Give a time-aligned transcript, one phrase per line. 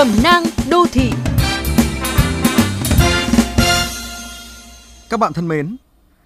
[0.00, 1.12] Cẩm nang đô thị
[5.10, 5.76] Các bạn thân mến,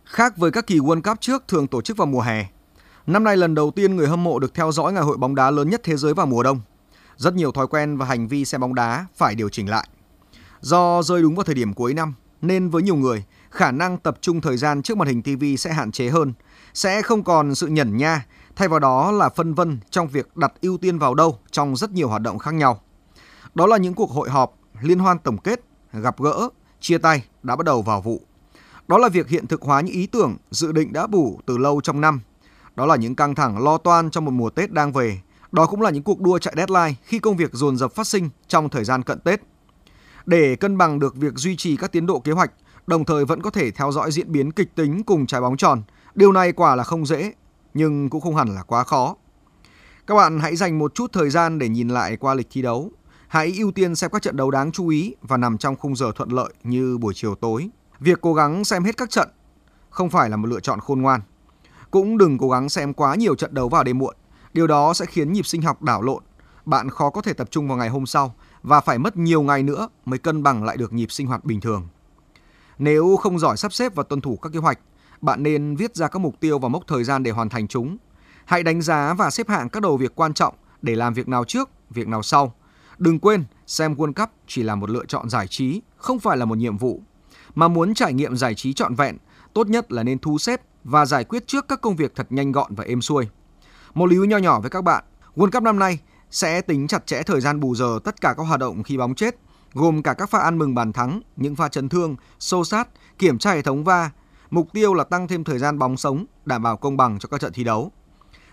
[0.04, 2.46] khác với các kỳ World Cup trước thường tổ chức vào mùa hè,
[3.06, 5.50] năm nay lần đầu tiên người hâm mộ được theo dõi ngày hội bóng đá
[5.50, 6.60] lớn nhất thế giới vào mùa đông.
[7.16, 9.88] Rất nhiều thói quen và hành vi xem bóng đá phải điều chỉnh lại.
[10.60, 14.18] Do rơi đúng vào thời điểm cuối năm, nên với nhiều người, khả năng tập
[14.20, 16.32] trung thời gian trước màn hình TV sẽ hạn chế hơn,
[16.74, 20.52] sẽ không còn sự nhẩn nha, thay vào đó là phân vân trong việc đặt
[20.60, 22.80] ưu tiên vào đâu trong rất nhiều hoạt động khác nhau.
[23.54, 25.60] Đó là những cuộc hội họp, liên hoan tổng kết,
[25.92, 26.48] gặp gỡ,
[26.80, 28.20] chia tay đã bắt đầu vào vụ.
[28.88, 31.80] Đó là việc hiện thực hóa những ý tưởng, dự định đã bủ từ lâu
[31.80, 32.20] trong năm.
[32.76, 35.20] Đó là những căng thẳng lo toan trong một mùa Tết đang về.
[35.52, 38.30] Đó cũng là những cuộc đua chạy deadline khi công việc dồn dập phát sinh
[38.48, 39.42] trong thời gian cận Tết.
[40.26, 42.52] Để cân bằng được việc duy trì các tiến độ kế hoạch,
[42.86, 45.82] đồng thời vẫn có thể theo dõi diễn biến kịch tính cùng trái bóng tròn,
[46.14, 47.32] điều này quả là không dễ,
[47.74, 49.16] nhưng cũng không hẳn là quá khó.
[50.06, 52.90] Các bạn hãy dành một chút thời gian để nhìn lại qua lịch thi đấu.
[53.34, 56.12] Hãy ưu tiên xem các trận đấu đáng chú ý và nằm trong khung giờ
[56.14, 57.68] thuận lợi như buổi chiều tối.
[58.00, 59.28] Việc cố gắng xem hết các trận
[59.90, 61.20] không phải là một lựa chọn khôn ngoan.
[61.90, 64.14] Cũng đừng cố gắng xem quá nhiều trận đấu vào đêm muộn.
[64.52, 66.22] Điều đó sẽ khiến nhịp sinh học đảo lộn.
[66.64, 69.62] Bạn khó có thể tập trung vào ngày hôm sau và phải mất nhiều ngày
[69.62, 71.88] nữa mới cân bằng lại được nhịp sinh hoạt bình thường.
[72.78, 74.78] Nếu không giỏi sắp xếp và tuân thủ các kế hoạch,
[75.20, 77.96] bạn nên viết ra các mục tiêu và mốc thời gian để hoàn thành chúng.
[78.44, 81.44] Hãy đánh giá và xếp hạng các đầu việc quan trọng để làm việc nào
[81.44, 82.54] trước, việc nào sau.
[82.98, 86.44] Đừng quên, xem World Cup chỉ là một lựa chọn giải trí, không phải là
[86.44, 87.02] một nhiệm vụ.
[87.54, 89.16] Mà muốn trải nghiệm giải trí trọn vẹn,
[89.52, 92.52] tốt nhất là nên thu xếp và giải quyết trước các công việc thật nhanh
[92.52, 93.28] gọn và êm xuôi.
[93.94, 95.04] Một lưu nho nhỏ với các bạn,
[95.36, 95.98] World Cup năm nay
[96.30, 99.14] sẽ tính chặt chẽ thời gian bù giờ tất cả các hoạt động khi bóng
[99.14, 99.36] chết,
[99.72, 103.38] gồm cả các pha ăn mừng bàn thắng, những pha chấn thương, xô sát, kiểm
[103.38, 104.10] tra hệ thống va.
[104.50, 107.40] Mục tiêu là tăng thêm thời gian bóng sống, đảm bảo công bằng cho các
[107.40, 107.92] trận thi đấu.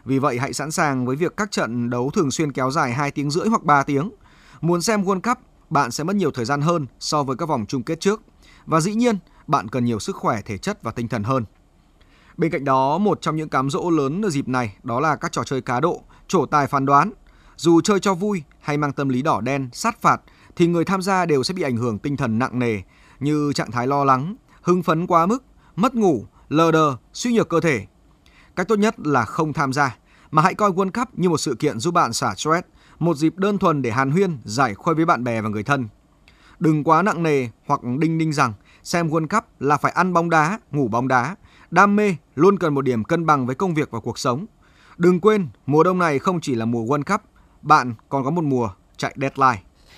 [0.05, 3.11] Vì vậy hãy sẵn sàng với việc các trận đấu thường xuyên kéo dài 2
[3.11, 4.11] tiếng rưỡi hoặc 3 tiếng.
[4.62, 5.38] Muốn xem World Cup,
[5.70, 8.22] bạn sẽ mất nhiều thời gian hơn so với các vòng chung kết trước.
[8.66, 9.17] Và dĩ nhiên,
[9.48, 11.45] bạn cần nhiều sức khỏe thể chất và tinh thần hơn.
[12.38, 15.32] Bên cạnh đó, một trong những cám dỗ lớn ở dịp này đó là các
[15.32, 17.11] trò chơi cá độ, trổ tài phán đoán.
[17.58, 20.21] Dù chơi cho vui hay mang tâm lý đỏ đen, sát phạt
[20.55, 22.82] thì người tham gia đều sẽ bị ảnh hưởng tinh thần nặng nề
[23.20, 25.44] như trạng thái lo lắng, hưng phấn quá mức,
[25.76, 27.86] mất ngủ, lờ đờ, suy nhược cơ thể.
[28.55, 29.98] Cách tốt nhất là không tham gia,
[30.32, 32.67] mà hãy coi World Cup như một sự kiện giúp bạn xả stress,
[33.02, 35.88] một dịp đơn thuần để hàn huyên, giải khuây với bạn bè và người thân.
[36.60, 38.54] Đừng quá nặng nề hoặc đinh ninh rằng
[38.84, 41.36] xem World Cup là phải ăn bóng đá, ngủ bóng đá.
[41.72, 44.45] Đam mê luôn cần một điểm cân bằng với công việc và cuộc sống.
[44.98, 47.22] Đừng quên, mùa đông này không chỉ là mùa World Cup,
[47.62, 49.64] bạn còn có một mùa chạy deadline.